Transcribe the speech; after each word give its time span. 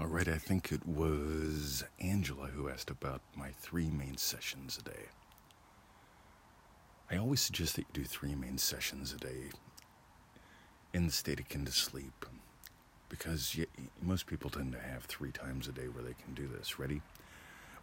All 0.00 0.06
right, 0.06 0.28
I 0.28 0.38
think 0.38 0.72
it 0.72 0.86
was 0.86 1.84
Angela 2.00 2.46
who 2.46 2.70
asked 2.70 2.88
about 2.88 3.20
my 3.36 3.50
three 3.50 3.90
main 3.90 4.16
sessions 4.16 4.78
a 4.78 4.82
day. 4.82 5.04
I 7.10 7.18
always 7.18 7.42
suggest 7.42 7.76
that 7.76 7.82
you 7.82 7.92
do 7.92 8.04
three 8.04 8.34
main 8.34 8.56
sessions 8.56 9.12
a 9.12 9.18
day 9.18 9.50
in 10.94 11.04
the 11.04 11.12
state 11.12 11.38
akin 11.38 11.66
to 11.66 11.72
sleep 11.72 12.24
because 13.10 13.54
you, 13.54 13.66
most 14.00 14.26
people 14.26 14.48
tend 14.48 14.72
to 14.72 14.80
have 14.80 15.04
three 15.04 15.32
times 15.32 15.68
a 15.68 15.72
day 15.72 15.88
where 15.88 16.02
they 16.02 16.14
can 16.24 16.32
do 16.32 16.48
this. 16.48 16.78
Ready? 16.78 17.02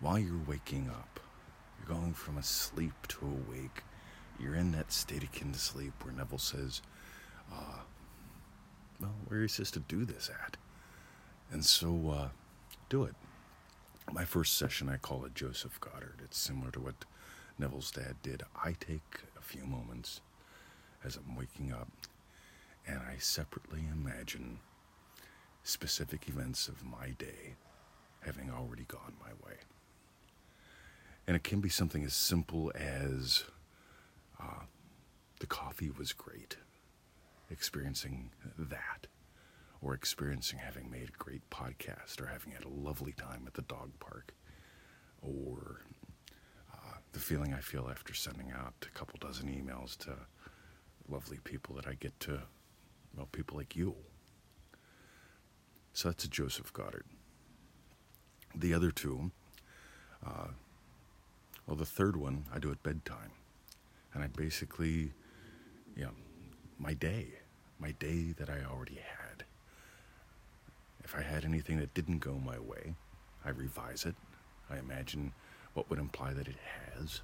While 0.00 0.18
you're 0.18 0.40
waking 0.48 0.88
up, 0.88 1.20
you're 1.78 1.98
going 1.98 2.14
from 2.14 2.38
asleep 2.38 2.94
to 3.08 3.26
awake. 3.26 3.82
You're 4.40 4.56
in 4.56 4.72
that 4.72 4.90
state 4.90 5.22
akin 5.22 5.52
to 5.52 5.58
sleep 5.58 5.92
where 6.02 6.14
Neville 6.14 6.38
says, 6.38 6.80
uh, 7.52 7.80
well, 9.02 9.14
where 9.28 9.42
he 9.42 9.48
says 9.48 9.70
to 9.72 9.80
do 9.80 10.06
this 10.06 10.30
at. 10.30 10.56
And 11.50 11.64
so, 11.64 12.10
uh, 12.10 12.28
do 12.88 13.04
it. 13.04 13.14
My 14.12 14.24
first 14.24 14.56
session, 14.56 14.88
I 14.88 14.96
call 14.96 15.24
it 15.24 15.34
Joseph 15.34 15.80
Goddard. 15.80 16.20
It's 16.22 16.38
similar 16.38 16.70
to 16.72 16.80
what 16.80 17.04
Neville's 17.58 17.90
dad 17.90 18.16
did. 18.22 18.42
I 18.62 18.72
take 18.72 19.20
a 19.38 19.42
few 19.42 19.64
moments 19.64 20.20
as 21.04 21.16
I'm 21.16 21.36
waking 21.36 21.72
up 21.72 21.88
and 22.86 22.98
I 23.00 23.16
separately 23.18 23.84
imagine 23.90 24.60
specific 25.62 26.28
events 26.28 26.68
of 26.68 26.84
my 26.84 27.10
day 27.18 27.54
having 28.20 28.50
already 28.50 28.84
gone 28.84 29.14
my 29.20 29.30
way. 29.46 29.56
And 31.26 31.36
it 31.36 31.42
can 31.42 31.60
be 31.60 31.68
something 31.68 32.04
as 32.04 32.14
simple 32.14 32.70
as 32.74 33.44
uh, 34.40 34.64
the 35.40 35.46
coffee 35.46 35.90
was 35.90 36.12
great, 36.12 36.56
experiencing 37.50 38.30
that, 38.56 39.08
or 39.82 39.94
experiencing 39.94 40.58
having 40.58 40.90
made 40.90 41.08
a 41.08 41.22
great 41.22 41.48
podcast, 41.50 42.20
or 42.20 42.26
having 42.26 42.52
had 42.52 42.64
a 42.64 42.68
lovely 42.68 43.12
time 43.12 43.44
at 43.46 43.54
the 43.54 43.62
dog 43.62 43.90
park, 44.00 44.34
or 45.22 45.82
uh, 46.72 46.98
the 47.12 47.18
feeling 47.18 47.52
I 47.54 47.60
feel 47.60 47.88
after 47.90 48.14
sending 48.14 48.52
out 48.52 48.74
a 48.82 48.98
couple 48.98 49.18
dozen 49.20 49.48
emails 49.48 49.96
to 49.98 50.16
lovely 51.08 51.38
people 51.44 51.74
that 51.76 51.86
I 51.86 51.94
get 51.94 52.18
to, 52.20 52.42
well, 53.16 53.28
people 53.32 53.56
like 53.56 53.76
you. 53.76 53.94
So 55.92 56.08
that's 56.08 56.24
a 56.24 56.28
Joseph 56.28 56.72
Goddard. 56.72 57.04
The 58.54 58.74
other 58.74 58.90
two, 58.90 59.30
uh, 60.26 60.48
well, 61.66 61.76
the 61.76 61.86
third 61.86 62.16
one 62.16 62.44
I 62.54 62.58
do 62.58 62.70
at 62.70 62.82
bedtime. 62.82 63.32
And 64.14 64.22
I 64.22 64.28
basically, 64.28 65.12
you 65.94 66.04
know, 66.04 66.12
my 66.78 66.94
day, 66.94 67.26
my 67.78 67.92
day 67.92 68.32
that 68.38 68.48
I 68.48 68.64
already 68.70 68.94
had. 68.94 69.25
If 71.06 71.14
I 71.14 71.22
had 71.22 71.44
anything 71.44 71.78
that 71.78 71.94
didn't 71.94 72.18
go 72.18 72.34
my 72.44 72.58
way, 72.58 72.96
I 73.44 73.50
revise 73.50 74.04
it. 74.04 74.16
I 74.68 74.78
imagine 74.78 75.32
what 75.72 75.88
would 75.88 76.00
imply 76.00 76.32
that 76.32 76.48
it 76.48 76.56
has. 76.96 77.20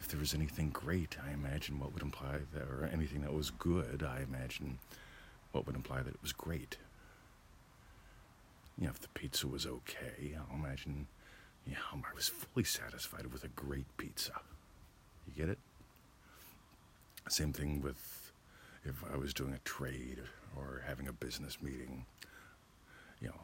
If 0.00 0.08
there 0.08 0.18
was 0.18 0.34
anything 0.34 0.70
great, 0.70 1.16
I 1.24 1.30
imagine 1.30 1.78
what 1.78 1.94
would 1.94 2.02
imply 2.02 2.38
that, 2.52 2.64
or 2.64 2.90
anything 2.92 3.20
that 3.20 3.32
was 3.32 3.52
good, 3.52 4.02
I 4.02 4.22
imagine 4.28 4.80
what 5.52 5.64
would 5.64 5.76
imply 5.76 6.02
that 6.02 6.12
it 6.14 6.22
was 6.22 6.32
great. 6.32 6.76
You 8.76 8.86
know, 8.86 8.90
if 8.90 9.00
the 9.00 9.08
pizza 9.14 9.46
was 9.46 9.64
okay, 9.64 10.36
I'll 10.36 10.58
imagine, 10.58 11.06
you 11.68 11.74
know, 11.74 12.02
I 12.04 12.14
was 12.16 12.26
fully 12.26 12.64
satisfied 12.64 13.32
with 13.32 13.44
a 13.44 13.48
great 13.48 13.86
pizza. 13.96 14.32
You 15.24 15.34
get 15.36 15.50
it? 15.50 15.58
Same 17.28 17.52
thing 17.52 17.80
with 17.80 18.17
if 18.88 19.04
I 19.12 19.16
was 19.16 19.34
doing 19.34 19.52
a 19.52 19.58
trade 19.68 20.22
or 20.56 20.82
having 20.86 21.08
a 21.08 21.12
business 21.12 21.62
meeting. 21.62 22.06
You 23.20 23.28
know, 23.28 23.40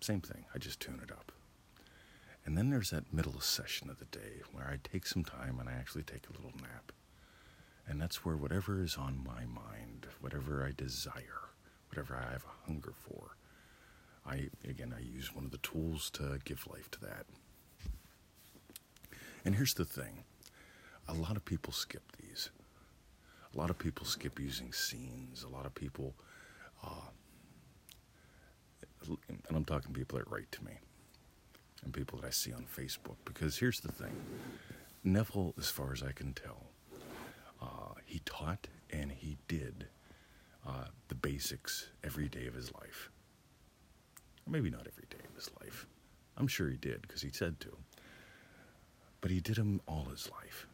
same 0.00 0.20
thing. 0.20 0.44
I 0.54 0.58
just 0.58 0.80
tune 0.80 1.00
it 1.02 1.12
up. 1.12 1.32
And 2.44 2.56
then 2.56 2.70
there's 2.70 2.90
that 2.90 3.12
middle 3.12 3.40
session 3.40 3.90
of 3.90 3.98
the 3.98 4.06
day 4.06 4.42
where 4.52 4.66
I 4.66 4.78
take 4.82 5.06
some 5.06 5.24
time 5.24 5.58
and 5.60 5.68
I 5.68 5.72
actually 5.72 6.04
take 6.04 6.24
a 6.28 6.32
little 6.32 6.58
nap. 6.60 6.92
And 7.86 8.00
that's 8.00 8.24
where 8.24 8.36
whatever 8.36 8.82
is 8.82 8.96
on 8.96 9.22
my 9.24 9.44
mind, 9.44 10.06
whatever 10.20 10.64
I 10.64 10.72
desire, 10.76 11.50
whatever 11.88 12.16
I 12.16 12.32
have 12.32 12.44
a 12.44 12.66
hunger 12.66 12.92
for, 12.96 13.36
I 14.26 14.48
again 14.68 14.94
I 14.96 15.00
use 15.00 15.34
one 15.34 15.44
of 15.44 15.50
the 15.50 15.58
tools 15.58 16.10
to 16.10 16.38
give 16.44 16.66
life 16.66 16.90
to 16.92 17.00
that. 17.00 17.26
And 19.44 19.54
here's 19.54 19.74
the 19.74 19.84
thing. 19.84 20.24
A 21.06 21.14
lot 21.14 21.36
of 21.36 21.44
people 21.44 21.72
skip 21.72 22.12
these. 22.20 22.50
A 23.54 23.58
lot 23.58 23.70
of 23.70 23.78
people 23.78 24.04
skip 24.04 24.38
using 24.38 24.72
scenes. 24.72 25.42
A 25.42 25.48
lot 25.48 25.66
of 25.66 25.74
people, 25.74 26.14
uh, 26.84 27.10
and 29.08 29.56
I'm 29.56 29.64
talking 29.64 29.92
people 29.92 30.18
that 30.18 30.30
write 30.30 30.50
to 30.52 30.64
me 30.64 30.72
and 31.84 31.92
people 31.92 32.18
that 32.20 32.26
I 32.26 32.30
see 32.30 32.52
on 32.52 32.64
Facebook. 32.64 33.16
Because 33.24 33.56
here's 33.58 33.80
the 33.80 33.92
thing 33.92 34.14
Neville, 35.04 35.54
as 35.58 35.68
far 35.68 35.92
as 35.92 36.02
I 36.02 36.12
can 36.12 36.34
tell, 36.34 36.66
uh, 37.62 37.94
he 38.04 38.20
taught 38.24 38.68
and 38.90 39.10
he 39.10 39.38
did 39.48 39.86
uh, 40.66 40.84
the 41.08 41.14
basics 41.14 41.88
every 42.04 42.28
day 42.28 42.46
of 42.46 42.54
his 42.54 42.72
life. 42.74 43.10
Or 44.46 44.50
maybe 44.50 44.70
not 44.70 44.86
every 44.86 45.06
day 45.08 45.24
of 45.28 45.34
his 45.34 45.50
life. 45.60 45.86
I'm 46.36 46.48
sure 46.48 46.68
he 46.68 46.76
did 46.76 47.02
because 47.02 47.22
he 47.22 47.30
said 47.30 47.60
to. 47.60 47.76
But 49.20 49.30
he 49.30 49.40
did 49.40 49.56
them 49.56 49.80
all 49.86 50.04
his 50.04 50.30
life 50.30 50.66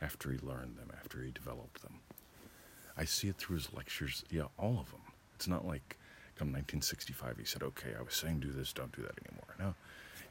after 0.00 0.30
he 0.30 0.38
learned 0.38 0.76
them, 0.76 0.90
after 0.98 1.22
he 1.22 1.30
developed 1.30 1.82
them. 1.82 2.00
I 2.96 3.04
see 3.04 3.28
it 3.28 3.36
through 3.36 3.56
his 3.56 3.72
lectures, 3.72 4.24
yeah, 4.30 4.46
all 4.58 4.78
of 4.80 4.90
them. 4.90 5.00
It's 5.34 5.48
not 5.48 5.66
like 5.66 5.96
come 6.36 6.48
1965 6.48 7.38
he 7.38 7.44
said, 7.44 7.62
okay, 7.62 7.94
I 7.98 8.02
was 8.02 8.14
saying 8.14 8.40
do 8.40 8.52
this, 8.52 8.72
don't 8.72 8.94
do 8.94 9.02
that 9.02 9.18
anymore. 9.24 9.54
No. 9.58 9.74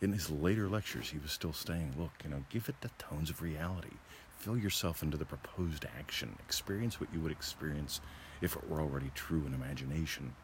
In 0.02 0.14
his 0.14 0.30
later 0.30 0.68
lectures, 0.68 1.10
he 1.10 1.18
was 1.18 1.32
still 1.32 1.54
saying, 1.54 1.94
look, 1.98 2.12
you 2.24 2.30
know, 2.30 2.44
give 2.50 2.70
it 2.70 2.80
the 2.82 2.92
tones 3.00 3.30
of 3.30 3.42
reality. 3.42 3.96
Fill 4.38 4.58
yourself 4.58 5.02
into 5.02 5.18
the 5.18 5.26
proposed 5.26 5.86
action. 5.98 6.36
Experience 6.40 7.00
what 7.00 7.12
you 7.14 7.20
would 7.22 7.32
experience 7.32 8.02
if 8.42 8.56
it 8.56 8.70
were 8.70 8.82
already 8.82 9.10
true 9.16 9.44
in 9.48 9.54
imagination, 9.54 10.36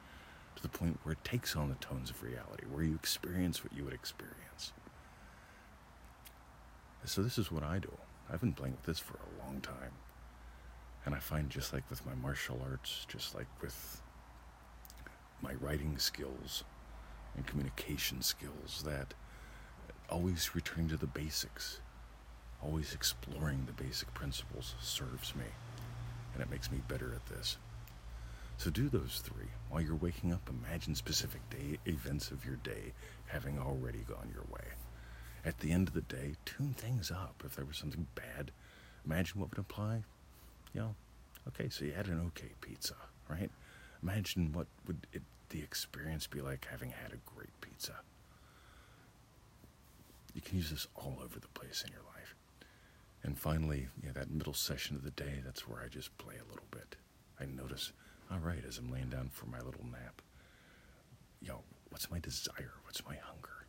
to 0.56 0.62
the 0.64 0.70
point 0.70 1.00
where 1.04 1.14
it 1.14 1.24
takes 1.24 1.56
on 1.56 1.70
the 1.70 1.76
tones 1.76 2.10
of 2.10 2.24
reality, 2.24 2.66
where 2.72 2.84
you 2.84 2.96
experience 2.96 3.64
what 3.64 3.74
you 3.74 3.84
would 3.84 3.94
experience. 3.94 4.72
So, 7.04 7.22
this 7.22 7.38
is 7.38 7.52
what 7.52 7.64
I 7.64 7.80
do. 7.80 7.92
I've 8.32 8.40
been 8.40 8.54
playing 8.54 8.76
with 8.76 8.86
this 8.86 9.00
for 9.00 9.16
a 9.16 9.46
long 9.46 9.60
time. 9.60 9.92
And 11.06 11.14
I 11.14 11.20
find 11.20 11.50
just 11.50 11.74
like 11.74 11.84
with 11.90 12.06
my 12.06 12.16
martial 12.16 12.62
arts, 12.64 13.06
just 13.10 13.36
like 13.36 13.48
with 13.62 14.02
my 15.42 15.54
writing 15.56 15.98
skills 15.98 16.64
and 17.36 17.46
communication 17.46 18.22
skills, 18.22 18.84
that 18.86 19.14
always 20.10 20.56
returning 20.56 20.90
to 20.90 20.98
the 20.98 21.08
basics, 21.08 21.82
always 22.64 22.94
exploring 22.94 23.66
the 23.66 23.84
basic 23.84 24.14
principles 24.14 24.76
serves 24.80 25.36
me. 25.36 25.46
And 26.34 26.42
it 26.42 26.50
makes 26.50 26.72
me 26.72 26.82
better 26.88 27.14
at 27.14 27.26
this. 27.26 27.58
So 28.58 28.70
do 28.70 28.88
those 28.88 29.22
three. 29.26 29.50
While 29.70 29.82
you're 29.82 29.96
waking 29.96 30.32
up, 30.32 30.50
imagine 30.50 30.94
specific 30.96 31.42
day 31.50 31.80
events 31.86 32.30
of 32.32 32.46
your 32.46 32.58
day 32.58 32.94
having 33.26 33.58
already 33.60 34.06
gone 34.08 34.30
your 34.32 34.46
way. 34.52 34.68
At 35.44 35.60
the 35.60 35.72
end 35.72 35.88
of 35.88 35.94
the 35.94 36.02
day, 36.02 36.36
tune 36.46 36.74
things 36.74 37.10
up. 37.12 37.44
If 37.46 37.56
there 37.56 37.66
was 37.66 37.78
something 37.78 38.08
bad, 38.16 38.52
imagine 39.06 39.40
what 39.40 39.50
would 39.50 39.60
apply. 39.60 40.04
You 40.74 40.82
know, 40.82 40.96
okay, 41.48 41.70
so 41.70 41.86
you 41.86 41.94
had 41.94 42.08
an 42.08 42.22
okay 42.28 42.52
pizza, 42.62 42.96
right? 43.30 43.50
Imagine 44.04 44.54
what 44.54 44.68
would 44.88 45.08
it, 45.14 45.24
the 45.50 45.62
experience 45.62 46.28
be 46.28 46.42
like 46.42 46.68
having 46.70 46.92
had 46.92 47.12
a 47.12 47.36
great 47.36 47.50
pizza. 47.60 47.94
You 50.34 50.42
can 50.42 50.58
use 50.58 50.70
this 50.70 50.88
all 50.96 51.18
over 51.24 51.40
the 51.40 51.48
place 51.50 51.84
in 51.86 51.92
your 51.92 52.04
life. 52.16 52.36
And 53.24 53.38
finally, 53.38 53.88
you 54.02 54.08
know, 54.08 54.14
that 54.14 54.32
middle 54.32 54.54
session 54.54 54.96
of 54.96 55.04
the 55.04 55.12
day, 55.12 55.42
that's 55.44 55.68
where 55.68 55.82
I 55.84 55.88
just 55.88 56.18
play 56.18 56.36
a 56.36 56.50
little 56.50 56.68
bit. 56.72 56.96
I 57.40 57.46
notice, 57.46 57.92
all 58.32 58.40
right, 58.40 58.64
as 58.68 58.78
I'm 58.78 58.92
laying 58.92 59.10
down 59.10 59.30
for 59.32 59.46
my 59.48 59.60
little 59.60 59.86
nap, 59.92 60.22
you 61.42 61.50
know, 61.50 61.62
what's 61.90 62.10
my 62.10 62.20
desire? 62.20 62.74
What's 62.84 63.06
my 63.06 63.16
hunger? 63.16 63.61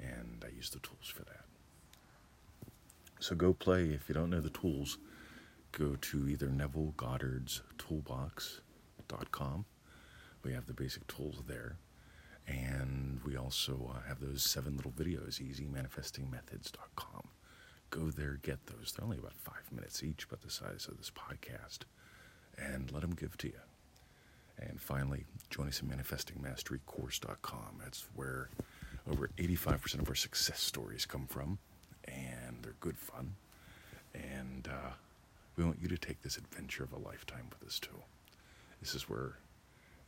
And 0.00 0.44
I 0.44 0.48
use 0.54 0.70
the 0.70 0.78
tools 0.80 1.06
for 1.06 1.24
that. 1.24 1.44
So 3.20 3.34
go 3.34 3.52
play. 3.52 3.90
If 3.90 4.08
you 4.08 4.14
don't 4.14 4.30
know 4.30 4.40
the 4.40 4.50
tools, 4.50 4.98
go 5.72 5.96
to 6.00 6.28
either 6.28 6.48
Neville 6.48 6.94
Goddard's 6.96 7.60
toolbox.com. 7.78 9.66
We 10.42 10.52
have 10.54 10.66
the 10.66 10.72
basic 10.72 11.06
tools 11.06 11.42
there. 11.46 11.76
And 12.48 13.20
we 13.24 13.36
also 13.36 13.92
uh, 13.94 14.08
have 14.08 14.20
those 14.20 14.42
seven 14.42 14.76
little 14.76 14.90
videos, 14.90 15.40
easymanifestingmethods.com. 15.40 17.28
Go 17.90 18.10
there, 18.10 18.38
get 18.42 18.66
those. 18.66 18.92
They're 18.92 19.04
only 19.04 19.18
about 19.18 19.34
five 19.34 19.70
minutes 19.70 20.02
each, 20.02 20.24
about 20.24 20.40
the 20.40 20.50
size 20.50 20.88
of 20.90 20.96
this 20.96 21.10
podcast. 21.10 21.80
And 22.56 22.90
let 22.90 23.02
them 23.02 23.14
give 23.14 23.36
to 23.38 23.48
you. 23.48 23.60
And 24.58 24.80
finally, 24.80 25.24
join 25.50 25.68
us 25.68 25.80
in 25.80 25.88
manifestingmasterycourse.com. 25.88 27.80
That's 27.82 28.06
where 28.14 28.48
over 29.10 29.30
85% 29.36 30.00
of 30.00 30.08
our 30.08 30.14
success 30.14 30.60
stories 30.60 31.04
come 31.04 31.26
from, 31.26 31.58
and 32.04 32.58
they're 32.62 32.74
good 32.80 32.98
fun. 32.98 33.34
And 34.14 34.68
uh, 34.68 34.92
we 35.56 35.64
want 35.64 35.80
you 35.80 35.88
to 35.88 35.98
take 35.98 36.22
this 36.22 36.36
adventure 36.36 36.84
of 36.84 36.92
a 36.92 36.98
lifetime 36.98 37.46
with 37.50 37.68
us 37.68 37.78
too. 37.78 38.02
This 38.80 38.94
is 38.94 39.08
where 39.08 39.36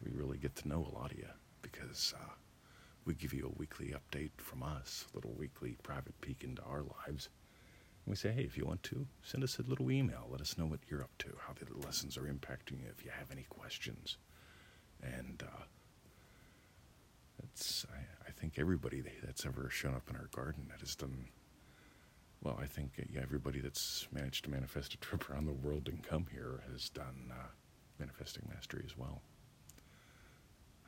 we 0.05 0.11
really 0.13 0.39
get 0.39 0.57
to 0.57 0.69
know 0.69 0.87
a 0.91 0.97
lot 0.97 1.13
of 1.13 1.19
you 1.19 1.29
because 1.63 2.15
uh, 2.19 2.33
we 3.05 3.15
give 3.15 3.33
you 3.33 3.47
a 3.47 3.59
weekly 3.59 3.95
update 3.95 4.31
from 4.37 4.63
us, 4.63 5.07
a 5.13 5.17
little 5.17 5.35
weekly 5.37 5.77
private 5.83 6.19
peek 6.21 6.45
into 6.45 6.63
our 6.63 6.83
lives. 6.83 7.29
And 8.05 8.13
we 8.13 8.17
say, 8.17 8.33
hey, 8.33 8.43
if 8.43 8.57
you 8.57 8.65
want 8.67 8.83
to, 8.85 9.07
send 9.23 9.45
us 9.45 9.59
a 9.59 9.63
little 9.63 9.91
email. 9.91 10.27
Let 10.31 10.41
us 10.41 10.57
know 10.59 10.67
what 10.67 10.81
you're 10.89 11.03
up 11.03 11.17
to, 11.19 11.29
how 11.47 11.55
the 11.55 11.87
lessons 11.87 12.17
are 12.17 12.23
impacting 12.23 12.81
you, 12.81 12.87
if 12.97 13.05
you 13.05 13.11
have 13.17 13.31
any 13.31 13.47
questions. 13.49 14.17
And 15.03 15.43
uh, 15.45 15.63
it's, 17.45 17.87
I, 17.93 18.29
I 18.29 18.33
think 18.53 18.63
everybody 18.63 19.03
that's 19.25 19.47
ever 19.47 19.69
shown 19.71 19.95
up 19.95 20.11
in 20.11 20.17
our 20.17 20.29
garden 20.35 20.67
that 20.71 20.81
has 20.81 20.95
done, 20.95 21.29
well, 22.43 22.59
I 22.61 22.67
think 22.67 22.93
yeah, 23.11 23.23
everybody 23.23 23.61
that's 23.61 24.07
managed 24.13 24.45
to 24.45 24.51
manifest 24.51 24.93
a 24.95 24.99
trip 24.99 25.31
around 25.31 25.47
the 25.47 25.53
world 25.53 25.89
and 25.89 26.03
come 26.03 26.27
here 26.31 26.63
has 26.71 26.91
done 26.91 27.33
uh, 27.33 27.47
manifesting 27.99 28.47
mastery 28.53 28.83
as 28.85 28.97
well. 28.97 29.23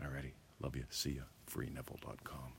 Alrighty. 0.02 0.32
Love 0.60 0.76
you. 0.76 0.84
See 0.90 1.12
ya. 1.12 1.22
FreeNeville.com. 1.50 2.52